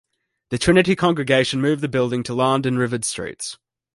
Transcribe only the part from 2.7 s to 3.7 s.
Rivard streets.